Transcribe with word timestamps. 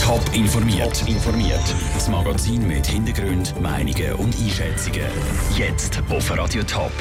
Top 0.00 0.22
informiert. 0.32 1.02
informiert. 1.08 1.74
Das 1.92 2.08
Magazin 2.08 2.68
mit 2.68 2.86
Hintergrund, 2.86 3.60
Meinungen 3.60 4.12
und 4.12 4.32
Einschätzungen. 4.36 5.08
Jetzt 5.56 6.00
auf 6.08 6.30
Radio 6.30 6.62
Top. 6.62 6.92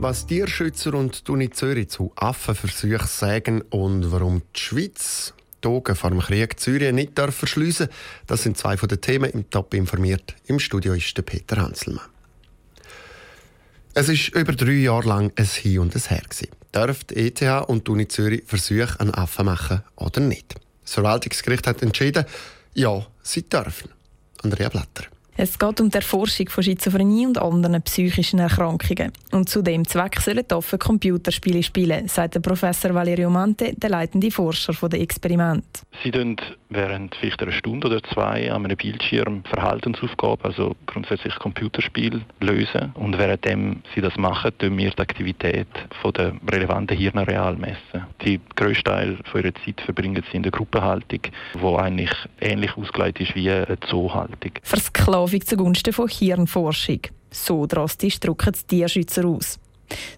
Was 0.00 0.26
Tierschützer 0.26 0.94
und 0.94 1.28
die 1.28 1.30
Uni 1.30 1.50
Zürich 1.50 1.90
zu 1.90 2.10
Affenversuchen 2.16 3.06
sagen 3.06 3.62
und 3.70 4.10
warum 4.10 4.42
die 4.56 4.60
Schweiz 4.60 5.32
die 5.62 5.68
Augen 5.68 5.94
vor 5.94 6.10
dem 6.10 6.18
Krieg 6.18 6.58
Syrien 6.58 6.96
nicht 6.96 7.16
darf 7.16 7.36
verschliessen 7.36 7.86
das 8.26 8.42
sind 8.42 8.58
zwei 8.58 8.76
von 8.76 8.88
den 8.88 9.00
Themen 9.00 9.30
im 9.30 9.48
Top 9.48 9.74
informiert. 9.74 10.34
Im 10.46 10.58
Studio 10.58 10.92
ist 10.94 11.16
der 11.16 11.22
Peter 11.22 11.58
Hanselmann. 11.58 12.10
Es 13.94 14.08
ist 14.08 14.30
über 14.30 14.54
drei 14.54 14.72
Jahre 14.72 15.06
lang 15.06 15.32
ein 15.36 15.46
Hin 15.46 15.78
und 15.78 15.94
ein 15.94 16.02
Her. 16.02 16.22
Darf 16.72 17.04
die 17.04 17.14
ETH 17.14 17.68
und 17.68 17.86
die 17.86 17.92
Uni 17.92 18.08
Zürich 18.08 18.42
Versuche 18.44 18.98
an 18.98 19.14
Affen 19.14 19.46
machen 19.46 19.84
oder 19.94 20.20
nicht? 20.20 20.56
Das 20.82 20.94
Verwaltungsgericht 20.94 21.66
hat 21.66 21.82
entschieden, 21.82 22.24
ja, 22.74 23.06
sie 23.22 23.48
dürfen. 23.48 23.90
Andrea 24.42 24.68
Blatter. 24.68 25.04
Es 25.34 25.58
geht 25.58 25.80
um 25.80 25.88
die 25.88 25.96
Erforschung 25.96 26.48
von 26.50 26.62
Schizophrenie 26.62 27.26
und 27.26 27.38
anderen 27.38 27.80
psychischen 27.82 28.38
Erkrankungen. 28.38 29.12
Und 29.30 29.48
zu 29.48 29.62
dem 29.62 29.88
Zweck 29.88 30.20
sollen 30.20 30.44
offen 30.52 30.78
Computerspiele 30.78 31.62
spielen, 31.62 32.06
sagt 32.08 32.34
der 32.34 32.40
Professor 32.40 32.92
Valerio 32.92 33.30
Mante, 33.30 33.72
der 33.74 33.90
leitende 33.90 34.30
Forscher 34.30 34.74
der 34.88 35.00
Experiment. 35.00 35.64
Sie 36.02 36.10
während 36.74 37.14
vielleicht 37.16 37.42
einer 37.42 37.52
Stunde 37.52 37.88
oder 37.88 38.02
zwei 38.02 38.50
an 38.50 38.64
einem 38.64 38.76
Bildschirm 38.76 39.42
Verhaltensaufgaben, 39.44 40.44
also 40.44 40.74
grundsätzlich 40.86 41.34
Computerspiel, 41.36 42.22
lösen. 42.40 42.92
Und 42.94 43.18
währenddem 43.18 43.82
sie 43.94 44.00
das 44.00 44.16
machen, 44.16 44.52
tun 44.58 44.76
wir 44.76 44.90
die 44.90 44.98
Aktivität 44.98 45.68
der 46.16 46.32
relevanten 46.50 46.96
Hirnareal 46.96 47.56
messen. 47.56 48.06
Die 48.22 48.40
grösste 48.56 48.84
Teil 48.84 49.18
von 49.30 49.42
ihrer 49.42 49.54
Zeit 49.54 49.80
verbringen 49.80 50.22
sie 50.30 50.36
in 50.36 50.42
der 50.42 50.52
Gruppenhaltung, 50.52 51.20
die 51.54 51.76
eigentlich 51.76 52.12
ähnlich 52.40 52.76
ausgelegt 52.76 53.20
ist 53.20 53.34
wie 53.34 53.50
eine 53.50 53.78
Zoohaltung. 53.88 54.52
Versklavung 54.62 55.40
zugunsten 55.40 55.92
von 55.92 56.08
Hirnforschung. 56.08 57.00
So 57.30 57.66
drastisch 57.66 58.20
drücken 58.20 58.52
die 58.52 58.76
Tierschützer 58.76 59.24
aus. 59.24 59.58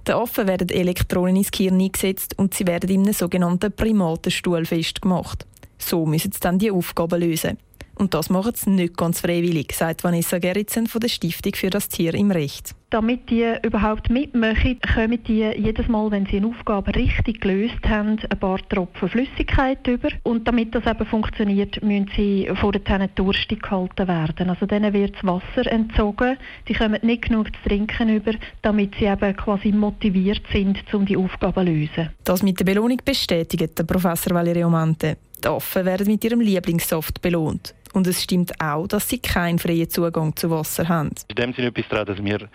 Den 0.07 0.15
Affen 0.15 0.47
werden 0.47 0.69
Elektronen 0.69 1.37
ins 1.37 1.51
Gehirn 1.51 1.81
eingesetzt 1.81 2.39
und 2.39 2.55
sie 2.55 2.67
werden 2.67 2.91
in 2.91 3.03
einem 3.03 3.13
sogenannten 3.13 3.73
Primatenstuhl 3.73 4.65
festgemacht. 4.65 5.47
So 5.85 6.07
müssen 6.07 6.33
sie 6.33 6.41
dann 6.41 6.59
die 6.59 6.71
Aufgaben 6.71 7.21
lösen. 7.21 7.59
Und 7.97 8.13
das 8.15 8.29
machen 8.29 8.53
sie 8.57 8.71
nicht 8.71 8.97
ganz 8.97 9.21
freiwillig, 9.21 9.73
sagt 9.73 10.03
Vanessa 10.03 10.39
Gerritsen 10.39 10.87
von 10.87 11.01
der 11.01 11.09
Stiftung 11.09 11.55
für 11.55 11.71
das 11.71 11.89
Tier 11.89 12.15
im 12.15 12.31
Recht. 12.31 12.75
Damit 12.91 13.31
die 13.31 13.45
überhaupt 13.63 14.11
mitmachen, 14.11 14.79
kommen 14.95 15.23
die 15.25 15.45
jedes 15.57 15.89
Mal, 15.89 16.11
wenn 16.11 16.27
sie 16.27 16.39
eine 16.39 16.49
Aufgabe 16.49 16.95
richtig 16.95 17.41
gelöst 17.41 17.85
haben, 17.89 18.19
ein 18.29 18.39
paar 18.39 18.59
Tropfen 18.69 19.09
Flüssigkeit 19.09 19.87
über. 19.87 20.09
Und 20.23 20.47
damit 20.47 20.75
das 20.75 20.87
eben 20.87 21.07
funktioniert, 21.07 21.83
müssen 21.83 22.11
sie 22.17 22.49
vor 22.55 22.73
den 22.73 23.09
durstig 23.15 23.63
gehalten 23.63 24.09
werden. 24.09 24.51
Also 24.51 24.67
denen 24.67 24.93
wird 24.93 25.17
das 25.17 25.25
Wasser 25.25 25.71
entzogen. 25.71 26.37
Sie 26.67 26.75
kommen 26.75 26.99
nicht 27.03 27.29
genug 27.29 27.49
zu 27.49 27.69
trinken 27.69 28.09
über, 28.09 28.33
damit 28.63 28.95
sie 28.99 29.07
eben 29.07 29.37
quasi 29.37 29.73
motiviert 29.73 30.43
sind, 30.53 30.83
um 30.93 31.07
die 31.07 31.17
Aufgabe 31.17 31.65
zu 31.65 31.71
lösen. 31.73 32.11
Das 32.25 32.43
mit 32.43 32.59
der 32.59 32.65
Belohnung 32.65 33.01
bestätigt 33.05 33.79
der 33.79 33.85
Professor 33.85 34.35
Valerio 34.35 34.71
Mante. 34.71 35.17
Die 35.45 35.49
Affen 35.49 35.85
werden 35.85 36.07
mit 36.07 36.25
ihrem 36.25 36.41
Lieblingssoft 36.41 37.21
belohnt. 37.21 37.75
Und 37.93 38.07
es 38.07 38.23
stimmt 38.23 38.61
auch, 38.61 38.87
dass 38.87 39.09
sie 39.09 39.19
keinen 39.19 39.59
freien 39.59 39.91
Zugang 39.91 40.35
zu 40.35 40.51
Wasser 40.51 40.89
haben. 40.89 41.11
In 41.29 41.37
dem 41.37 41.53
Sinne 41.53 41.69
etwas 41.69 41.89
daran, 41.89 42.07
dass 42.07 42.25
wir 42.25 42.49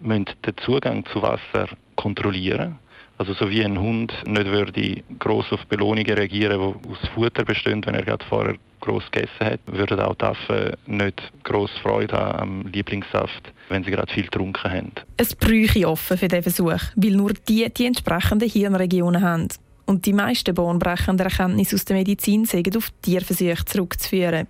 den 0.00 0.56
Zugang 0.64 1.04
zu 1.06 1.20
Wasser 1.20 1.68
kontrollieren 1.96 2.78
also 3.20 3.34
so 3.34 3.50
wie 3.50 3.62
ein 3.62 3.78
Hund 3.78 4.14
nicht 4.24 4.46
würde 4.46 5.02
gross 5.18 5.44
auf 5.52 5.66
Belohnungen 5.66 6.10
reagieren, 6.10 6.58
die 6.58 6.88
aus 6.88 6.98
Futter 7.14 7.44
bestehen, 7.44 7.84
wenn 7.84 7.94
er 7.94 8.02
gerade 8.02 8.24
vorher 8.24 8.54
gross 8.80 9.04
gegessen 9.10 9.40
hat, 9.40 9.60
würden 9.66 10.00
auch 10.00 10.14
die 10.14 10.24
Affen 10.24 10.72
nicht 10.86 11.20
gross 11.44 11.70
Freude 11.82 12.16
haben 12.16 12.38
am 12.38 12.66
Lieblingssaft, 12.72 13.52
wenn 13.68 13.84
sie 13.84 13.90
gerade 13.90 14.10
viel 14.10 14.22
getrunken 14.22 14.72
haben. 14.72 14.92
Es 15.18 15.36
bräuchte 15.36 15.86
offen 15.86 16.16
für 16.16 16.28
diesen 16.28 16.42
Versuch, 16.44 16.80
weil 16.96 17.10
nur 17.10 17.34
die 17.46 17.68
die 17.68 17.84
entsprechenden 17.84 18.48
Hirnregionen 18.48 19.20
haben. 19.20 19.48
Und 19.90 20.06
die 20.06 20.12
meisten 20.12 20.54
bahnbrechenden 20.54 21.26
Erkenntnisse 21.26 21.74
aus 21.74 21.84
der 21.84 21.96
Medizin 21.96 22.44
sind 22.44 22.76
auf 22.76 22.92
Tierversuche 23.02 23.64
zurückzuführen. 23.64 24.46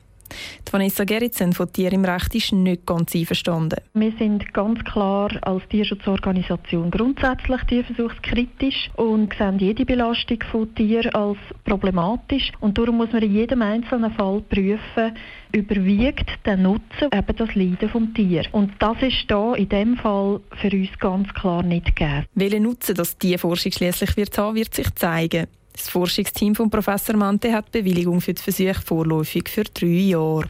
Die 0.66 0.72
Vanessa 0.72 1.04
Gerritsen 1.04 1.52
von 1.52 1.72
Tier 1.72 1.92
im 1.92 2.04
Recht 2.04 2.34
ist 2.34 2.52
nicht 2.52 2.86
ganz 2.86 3.14
einverstanden. 3.14 3.80
Wir 3.94 4.12
sind 4.18 4.52
ganz 4.54 4.84
klar 4.84 5.30
als 5.42 5.62
Tierschutzorganisation 5.68 6.90
grundsätzlich 6.90 7.60
tierversuchskritisch 7.62 8.90
und 8.96 9.34
sehen 9.36 9.58
jede 9.58 9.84
Belastung 9.84 10.38
von 10.50 10.74
Tieren 10.74 11.14
als 11.14 11.38
problematisch. 11.64 12.52
Und 12.60 12.78
darum 12.78 12.98
muss 12.98 13.12
man 13.12 13.22
in 13.22 13.34
jedem 13.34 13.62
einzelnen 13.62 14.12
Fall 14.12 14.42
prüfen, 14.42 15.14
überwiegt 15.52 16.30
der 16.44 16.56
Nutzen 16.56 17.08
eben 17.12 17.36
das 17.36 17.54
Leiden 17.54 17.88
vom 17.88 18.14
Tier. 18.14 18.44
Und 18.52 18.72
das 18.78 18.96
ist 19.02 19.24
da 19.28 19.54
in 19.54 19.68
dem 19.68 19.96
Fall 19.96 20.40
für 20.60 20.70
uns 20.70 20.90
ganz 20.98 21.32
klar 21.34 21.62
nicht 21.62 21.96
gegeben. 21.96 22.26
Welchen 22.34 22.62
Nutzen 22.62 22.94
das 22.94 23.18
Tierforschung 23.18 23.72
schließlich 23.72 24.16
wird 24.16 24.38
haben, 24.38 24.56
wird 24.56 24.74
sich 24.74 24.94
zeigen. 24.94 25.46
Das 25.72 25.88
Forschungsteam 25.88 26.54
von 26.54 26.70
Professor 26.70 27.16
Mante 27.16 27.52
hat 27.52 27.70
Bewilligung 27.70 28.20
für 28.20 28.34
die 28.34 28.42
Versuche 28.42 28.80
vorläufig 28.84 29.48
für 29.48 29.64
drei 29.64 29.86
Jahre. 29.86 30.48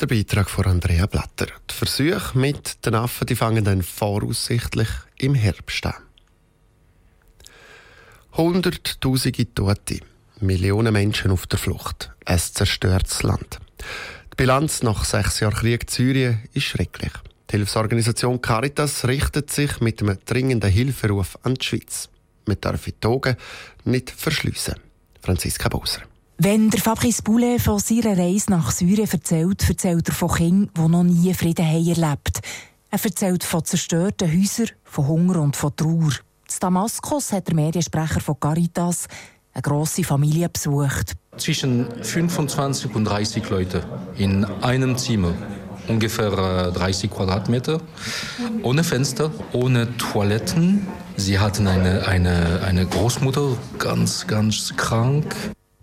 Der 0.00 0.06
Beitrag 0.06 0.48
von 0.48 0.66
Andrea 0.66 1.06
Blatter. 1.06 1.46
Die 1.70 1.74
Versuche 1.74 2.38
mit 2.38 2.84
den 2.84 2.94
Affen 2.94 3.26
die 3.26 3.36
fangen 3.36 3.64
dann 3.64 3.82
voraussichtlich 3.82 4.88
im 5.18 5.34
Herbst 5.34 5.86
an. 5.86 5.94
Hunderttausende 8.32 9.54
Tote, 9.54 10.00
Millionen 10.40 10.92
Menschen 10.92 11.30
auf 11.30 11.46
der 11.46 11.58
Flucht. 11.58 12.10
Ein 12.24 12.38
zerstörtes 12.38 13.22
Land. 13.22 13.58
Die 14.32 14.36
Bilanz 14.36 14.82
nach 14.82 15.04
sechs 15.04 15.40
Jahren 15.40 15.54
Krieg 15.54 15.82
in 15.82 15.88
Syrien 15.88 16.42
ist 16.54 16.64
schrecklich. 16.64 17.12
Die 17.50 17.58
Hilfsorganisation 17.58 18.40
Caritas 18.40 19.06
richtet 19.06 19.50
sich 19.50 19.80
mit 19.80 20.00
einem 20.00 20.16
dringenden 20.24 20.70
Hilferuf 20.70 21.38
an 21.42 21.54
die 21.54 21.64
Schweiz. 21.64 22.08
Man 22.46 22.58
darf 22.60 22.84
die 22.84 23.06
Augen 23.06 23.36
nicht 23.84 24.10
verschliessen. 24.10 24.74
Franziska 25.20 25.68
Boser. 25.68 26.02
Wenn 26.38 26.70
der 26.70 26.80
Fabrice 26.80 27.22
Boulet 27.22 27.60
von 27.60 27.78
seiner 27.78 28.18
Reise 28.18 28.50
nach 28.50 28.72
Syrien 28.72 29.08
erzählt, 29.08 29.68
erzählt 29.68 30.08
er 30.08 30.14
von 30.14 30.32
Kindern, 30.32 30.70
die 30.76 30.88
noch 30.88 31.04
nie 31.04 31.32
Frieden 31.34 31.64
haben 31.64 31.86
erlebt 31.86 32.40
Er 32.90 33.04
erzählt 33.04 33.44
von 33.44 33.64
zerstörten 33.64 34.28
Häusern, 34.28 34.70
von 34.82 35.06
Hunger 35.06 35.40
und 35.40 35.54
von 35.54 35.76
Trauer. 35.76 36.10
In 36.10 36.58
Damaskus 36.58 37.32
hat 37.32 37.46
der 37.46 37.54
Mediensprecher 37.54 38.20
von 38.20 38.40
Caritas 38.40 39.06
eine 39.54 39.62
grosse 39.62 40.04
Familie 40.04 40.48
besucht. 40.48 41.12
Zwischen 41.36 41.86
25 42.02 42.94
und 42.94 43.04
30 43.04 43.48
Leute 43.48 43.84
in 44.16 44.44
einem 44.44 44.98
Zimmer 44.98 45.34
ungefähr 45.88 46.30
30 46.70 47.04
äh, 47.10 47.14
Quadratmeter, 47.14 47.80
ohne 48.62 48.84
Fenster, 48.84 49.30
ohne 49.52 49.96
Toiletten. 49.96 50.86
Sie 51.16 51.38
hatten 51.38 51.66
eine, 51.66 52.06
eine, 52.06 52.62
eine 52.64 52.86
Großmutter, 52.86 53.56
ganz, 53.78 54.26
ganz 54.26 54.74
krank. 54.76 55.34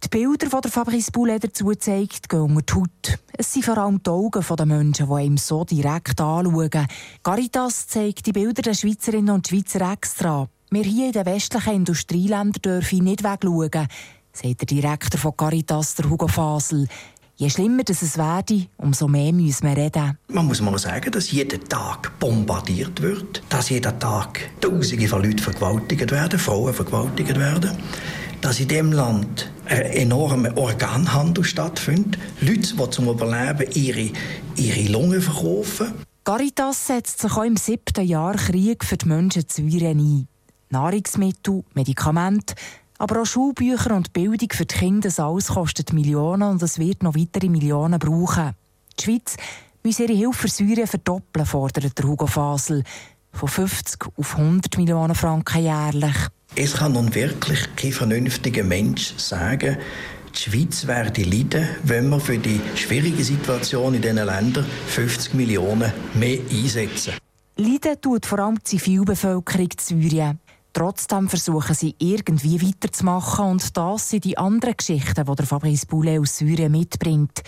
Die 0.03 0.07
Bilder, 0.07 0.47
die 0.47 0.61
der 0.61 0.71
Fabrice 0.71 1.11
Boulet 1.11 1.43
dazu 1.43 1.73
zeigt, 1.75 2.29
gehen 2.29 2.55
unter 2.55 2.61
die 2.61 2.73
Haut. 2.79 3.19
Es 3.37 3.53
sind 3.53 3.65
vor 3.65 3.77
allem 3.77 4.01
die 4.01 4.09
Augen 4.09 4.43
der 4.57 4.65
Menschen, 4.65 5.07
die 5.07 5.25
ihm 5.25 5.37
so 5.37 5.65
direkt 5.65 6.19
anschauen. 6.21 6.87
Caritas 7.21 7.87
zeigt 7.87 8.25
die 8.25 8.31
Bilder 8.31 8.61
der 8.61 8.73
Schweizerinnen 8.73 9.35
und 9.35 9.47
Schweizer 9.47 9.91
extra. 9.91 10.47
Wir 10.71 10.83
hier 10.83 11.07
in 11.07 11.11
den 11.11 11.25
westlichen 11.25 11.73
Industrieländern 11.73 12.61
dürfen 12.61 13.03
nicht 13.03 13.23
wegschauen, 13.23 13.87
sagt 14.31 14.61
der 14.61 14.67
Direktor 14.67 15.19
von 15.19 15.35
Caritas, 15.35 15.95
der 15.95 16.09
Hugo 16.09 16.27
Fasel. 16.27 16.87
Je 17.41 17.49
schlimmer 17.49 17.85
das 17.85 18.01
es 18.01 18.17
werde, 18.17 18.67
umso 18.75 19.07
mehr 19.07 19.31
müssen 19.31 19.65
wir 19.65 19.77
reden. 19.77 20.17
Man 20.27 20.45
muss 20.45 20.59
mal 20.59 20.77
sagen, 20.77 21.09
dass 21.09 21.31
jeden 21.31 21.63
Tag 21.69 22.19
bombardiert 22.19 23.01
wird, 23.01 23.41
dass 23.47 23.69
jeden 23.69 23.97
Tag 23.97 24.49
Tausende 24.59 25.07
von 25.07 25.23
Leuten 25.23 25.39
vergewaltigt 25.39 26.11
werden, 26.11 26.37
Frauen 26.37 26.73
vergewaltigt 26.73 27.39
werden, 27.39 27.77
dass 28.41 28.59
in 28.59 28.67
dem 28.67 28.91
Land 28.91 29.49
ein 29.69 29.83
enormer 29.83 30.57
Organhandel 30.57 31.45
stattfindet, 31.45 32.19
Leute, 32.41 32.75
die 32.75 32.89
zum 32.89 33.07
Überleben 33.07 33.71
ihre, 33.71 34.11
ihre 34.57 34.91
Lungen 34.91 35.21
verkaufen. 35.21 35.93
Caritas 36.25 36.87
setzt 36.87 37.21
sich 37.21 37.31
auch 37.31 37.43
im 37.45 37.55
siebten 37.55 38.05
Jahr 38.05 38.35
Krieg 38.35 38.83
für 38.83 38.97
die 38.97 39.07
Menschen 39.07 39.47
zu 39.47 39.61
ein. 39.61 40.27
Nahrungsmittel, 40.71 41.63
Medikamente, 41.73 42.55
aber 42.99 43.21
auch 43.21 43.25
Schulbücher 43.25 43.95
und 43.95 44.13
Bildung 44.13 44.49
für 44.51 44.65
die 44.65 44.75
Kinder, 44.75 45.07
das 45.07 45.19
alles 45.19 45.47
kostet 45.47 45.93
Millionen 45.93 46.43
und 46.43 46.61
es 46.61 46.77
wird 46.77 47.01
noch 47.01 47.15
weitere 47.15 47.49
Millionen 47.49 47.97
brauchen. 47.97 48.51
Die 48.99 49.03
Schweiz 49.03 49.37
muss 49.83 49.99
ihre 49.99 50.13
Hilfe 50.13 50.41
für 50.41 50.47
Syrien 50.49 50.85
verdoppeln, 50.85 51.45
fordert 51.45 51.97
der 51.97 52.05
Hugo 52.05 52.27
Fasel. 52.27 52.83
Von 53.31 53.47
50 53.47 54.01
auf 54.17 54.37
100 54.37 54.77
Millionen 54.77 55.15
Franken 55.15 55.63
jährlich. 55.63 56.15
Es 56.55 56.73
kann 56.73 56.93
nun 56.93 57.13
wirklich 57.15 57.73
kein 57.75 57.93
vernünftiger 57.93 58.63
Mensch 58.63 59.13
sagen, 59.17 59.77
die 60.35 60.39
Schweiz 60.39 60.85
werde 60.85 61.23
leiden, 61.23 61.69
wenn 61.83 62.09
wir 62.09 62.19
für 62.19 62.37
die 62.37 62.59
schwierige 62.75 63.23
Situation 63.23 63.93
in 63.93 64.01
diesen 64.01 64.17
Ländern 64.17 64.65
50 64.87 65.35
Millionen 65.35 65.93
mehr 66.15 66.39
einsetzen. 66.51 67.13
Leiden 67.55 68.01
tut 68.01 68.25
vor 68.25 68.39
allem 68.39 68.57
die 68.57 68.63
Zivilbevölkerung 68.63 69.69
in 69.71 69.77
Syrien. 69.79 70.39
Trotzdem 70.73 71.29
versuchen 71.29 71.75
sie 71.75 71.95
irgendwie 71.97 72.61
weiterzumachen 72.61 73.45
und 73.45 73.75
das 73.75 74.09
sind 74.09 74.25
die 74.25 74.37
anderen 74.37 74.77
Geschichten, 74.77 75.25
die 75.25 75.35
der 75.35 75.45
Fabrice 75.45 75.85
Boulet 75.85 76.19
aus 76.19 76.37
Syrien 76.37 76.71
mitbringt. 76.71 77.41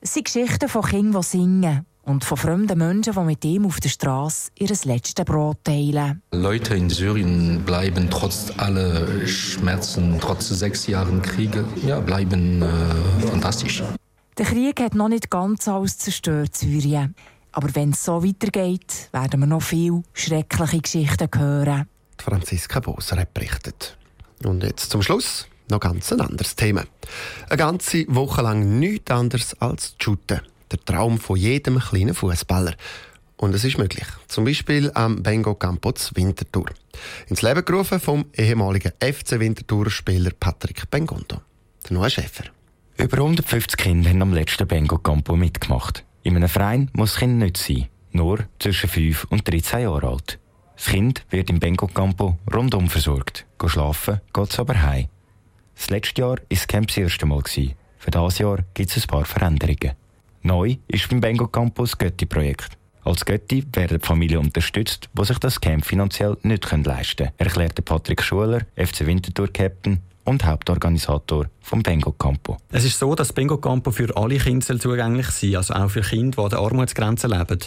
Es 0.00 0.14
sind 0.14 0.24
Geschichten 0.26 0.68
von 0.68 0.82
Kindern, 0.82 1.22
die 1.22 1.26
singen 1.26 1.86
und 2.04 2.24
von 2.24 2.36
fremden 2.36 2.78
Menschen, 2.78 3.14
die 3.14 3.20
mit 3.20 3.44
ihm 3.44 3.66
auf 3.66 3.80
der 3.80 3.88
Straße 3.88 4.50
ihr 4.58 4.68
letztes 4.84 5.24
Brot 5.24 5.58
teilen. 5.64 6.22
Leute 6.32 6.74
in 6.74 6.90
Syrien 6.90 7.62
bleiben 7.64 8.08
trotz 8.10 8.52
aller 8.56 9.26
Schmerzen, 9.26 10.18
trotz 10.20 10.48
sechs 10.48 10.86
Jahren 10.86 11.22
Kriege, 11.22 11.64
ja, 11.86 12.00
bleiben 12.00 12.62
äh, 12.62 13.26
fantastisch. 13.26 13.82
Der 14.38 14.46
Krieg 14.46 14.80
hat 14.80 14.94
noch 14.94 15.08
nicht 15.08 15.30
ganz 15.30 15.68
alles 15.68 15.98
zerstört, 15.98 16.56
Syrien. 16.56 17.14
Aber 17.52 17.74
wenn 17.74 17.90
es 17.90 18.02
so 18.02 18.24
weitergeht, 18.24 19.10
werden 19.12 19.40
wir 19.40 19.46
noch 19.46 19.62
viele 19.62 20.02
schreckliche 20.14 20.80
Geschichten 20.80 21.28
hören. 21.36 21.86
Franziska 22.18 22.80
Boser 22.80 23.16
hat 23.16 23.34
berichtet. 23.34 23.96
Und 24.44 24.62
jetzt 24.62 24.90
zum 24.90 25.02
Schluss 25.02 25.46
noch 25.70 25.80
ganz 25.80 26.12
ein 26.12 26.20
anderes 26.20 26.56
Thema. 26.56 26.84
Eine 27.48 27.56
ganze 27.56 28.04
Woche 28.08 28.42
lang 28.42 28.78
nichts 28.78 29.10
anderes 29.10 29.60
als 29.60 29.94
Shooten. 30.00 30.40
Der 30.70 30.84
Traum 30.84 31.18
von 31.18 31.36
jedem 31.36 31.78
kleinen 31.78 32.14
Fußballer. 32.14 32.74
Und 33.36 33.54
es 33.54 33.64
ist 33.64 33.78
möglich. 33.78 34.06
Zum 34.28 34.44
Beispiel 34.44 34.90
am 34.94 35.22
Bengo 35.22 35.54
Campus 35.54 36.14
Winterthur. 36.14 36.66
Ins 37.28 37.42
Leben 37.42 37.64
gerufen 37.64 37.98
vom 37.98 38.26
ehemaligen 38.36 38.92
FC 39.00 39.40
Winterthur-Spieler 39.40 40.30
Patrick 40.38 40.88
Bengondo. 40.90 41.40
Der 41.88 41.96
neue 41.96 42.10
Schäfer. 42.10 42.44
Über 42.98 43.16
150 43.16 43.76
Kinder 43.76 44.10
haben 44.10 44.22
am 44.22 44.32
letzten 44.32 44.68
Bengo 44.68 44.98
Campo 44.98 45.34
mitgemacht. 45.34 46.04
In 46.22 46.36
einem 46.36 46.48
Verein 46.48 46.90
muss 46.92 47.16
Kind 47.16 47.38
nicht 47.38 47.56
sein, 47.56 47.88
nur 48.12 48.44
zwischen 48.60 48.88
5 48.88 49.24
und 49.24 49.48
13 49.48 49.82
Jahre 49.82 50.08
alt. 50.08 50.38
Das 50.84 50.90
Kind 50.90 51.24
wird 51.30 51.48
im 51.48 51.60
Bengo 51.60 51.86
Campo 51.86 52.38
rundum 52.52 52.90
versorgt. 52.90 53.46
Go 53.56 53.68
schlafen 53.68 54.20
geht 54.34 54.50
es 54.50 54.58
aber 54.58 54.82
heim. 54.82 55.06
Das 55.76 55.90
letzte 55.90 56.20
Jahr 56.20 56.30
war 56.30 56.38
das 56.48 56.66
Camp 56.66 56.88
das 56.88 56.96
erste 56.96 57.24
Mal. 57.24 57.44
Für 57.44 58.10
dieses 58.10 58.38
Jahr 58.38 58.58
gibt 58.74 58.90
es 58.90 59.04
ein 59.04 59.06
paar 59.06 59.24
Veränderungen. 59.24 59.92
Neu 60.42 60.74
ist 60.88 61.08
beim 61.08 61.20
Bengo 61.20 61.46
Campo 61.46 61.84
das 61.84 61.96
Götti-Projekt. 61.96 62.76
Als 63.04 63.24
Götti 63.24 63.64
werden 63.72 64.00
die 64.00 64.04
Familien 64.06 64.40
unterstützt, 64.40 65.08
die 65.16 65.24
sich 65.24 65.38
das 65.38 65.60
Camp 65.60 65.84
finanziell 65.84 66.36
nicht 66.42 66.68
leisten 66.72 67.26
können, 67.26 67.32
erklärte 67.38 67.82
Patrick 67.82 68.20
Schuler, 68.20 68.62
FC 68.74 69.06
Winterthur-Captain 69.06 70.00
und 70.24 70.44
Hauptorganisator 70.44 71.46
vom 71.60 71.82
Bengo 71.82 72.12
Campo. 72.12 72.58
Es 72.70 72.84
ist 72.84 72.98
so, 72.98 73.14
dass 73.14 73.32
Bengo 73.32 73.58
Campo 73.58 73.90
für 73.90 74.16
alle 74.16 74.38
Kinder 74.38 74.78
zugänglich 74.78 75.26
sein 75.26 75.56
also 75.56 75.74
auch 75.74 75.88
für 75.88 76.02
Kinder, 76.02 76.36
die 76.36 76.42
an 76.42 76.50
der 76.50 76.58
Armutsgrenze 76.58 77.26
leben. 77.28 77.58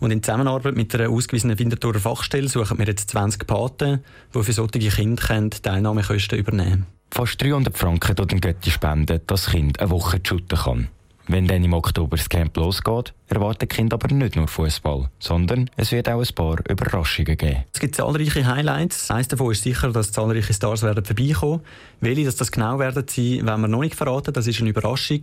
Und 0.00 0.10
in 0.10 0.22
Zusammenarbeit 0.22 0.76
mit 0.76 0.94
einer 0.94 1.10
ausgewiesenen 1.10 1.58
Winterthurer 1.58 2.00
Fachstelle 2.00 2.48
suchen 2.48 2.78
wir 2.78 2.86
jetzt 2.86 3.10
20 3.10 3.46
Paten, 3.46 4.04
die 4.34 4.42
für 4.42 4.52
solche 4.52 4.88
Kinder 4.90 5.50
Teilnahmekosten 5.50 6.38
übernehmen 6.38 6.70
können. 6.70 6.86
Fast 7.10 7.40
300 7.42 7.76
Franken 7.76 8.16
tut 8.16 8.32
ein 8.32 8.40
Götti 8.40 8.70
spenden, 8.70 9.20
dass 9.26 9.44
das 9.44 9.52
Kind 9.52 9.78
eine 9.80 9.90
Woche 9.90 10.20
shooten 10.22 10.58
kann. 10.58 10.88
Wenn 11.26 11.48
dann 11.48 11.64
im 11.64 11.72
Oktober 11.72 12.18
das 12.18 12.28
Camp 12.28 12.54
losgeht, 12.56 13.14
erwarten 13.28 13.66
Kinder 13.66 13.94
aber 13.94 14.14
nicht 14.14 14.36
nur 14.36 14.46
Fußball, 14.46 15.08
sondern 15.18 15.70
es 15.76 15.90
wird 15.90 16.08
auch 16.10 16.20
ein 16.20 16.34
paar 16.34 16.58
Überraschungen 16.68 17.38
geben. 17.38 17.64
Es 17.72 17.80
gibt 17.80 17.94
zahlreiche 17.94 18.44
Highlights. 18.44 19.10
Eines 19.10 19.28
davon 19.28 19.52
ist 19.52 19.62
sicher, 19.62 19.90
dass 19.90 20.12
zahlreiche 20.12 20.52
Stars 20.52 20.82
werden 20.82 21.02
vorbeikommen. 21.02 21.62
Welche 22.00 22.24
das, 22.24 22.36
das 22.36 22.52
genau 22.52 22.78
werden 22.78 23.06
sein, 23.08 23.46
werden 23.46 23.60
wir 23.62 23.68
noch 23.68 23.80
nicht 23.80 23.94
verraten. 23.94 24.34
Das 24.34 24.46
ist 24.46 24.60
eine 24.60 24.70
Überraschung. 24.70 25.22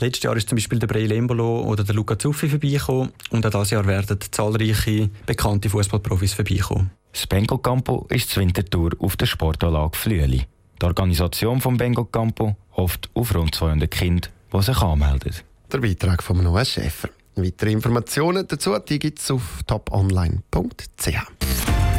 Letztes 0.00 0.22
Jahr 0.22 0.36
ist 0.36 0.48
zum 0.48 0.56
Beispiel 0.56 0.78
der 0.78 0.86
Brei 0.86 1.04
Lembolo 1.04 1.60
oder 1.62 1.84
der 1.84 1.94
Luca 1.94 2.18
Zuffi 2.18 2.48
vorbeikommen 2.48 3.12
und 3.30 3.46
auch 3.46 3.50
dieses 3.50 3.70
Jahr 3.70 3.86
werden 3.86 4.18
zahlreiche 4.30 5.10
bekannte 5.26 5.68
Fußballprofis 5.68 6.34
vorbeikommen. 6.34 6.90
Das 7.12 7.26
Bengo 7.26 7.58
Campo 7.58 8.06
ist 8.08 8.30
zur 8.30 8.42
Wintertour 8.42 8.90
auf 8.98 9.16
der 9.16 9.26
Sportanlage 9.26 9.96
Flüeli. 9.96 10.46
Die 10.80 10.86
Organisation 10.86 11.60
vom 11.60 11.76
Bengo 11.76 12.06
Campo 12.06 12.56
hofft 12.76 13.08
auf 13.14 13.34
rund 13.34 13.54
200 13.54 13.88
Kinder 13.90 14.28
die 14.54 14.62
sich 14.62 14.80
anmelden. 14.80 15.34
Der 15.72 15.78
Beitrag 15.78 16.22
von 16.22 16.42
Noah 16.42 16.64
Schäfer. 16.64 17.08
Weitere 17.36 17.72
Informationen 17.72 18.46
dazu 18.46 18.74
gibt 18.86 19.18
es 19.18 19.30
auf 19.30 19.62
toponline.ch. 19.66 21.08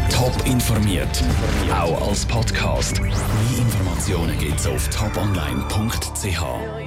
Top 0.10 0.46
informiert, 0.46 1.24
auch 1.69 2.07
als 2.07 2.25
Podcast. 2.25 3.02
Mehr 3.02 3.12
Informationen 3.57 4.38
gibt 4.40 4.60
es 4.60 4.68
auf 4.68 4.88
toponline.ch. 4.90 6.84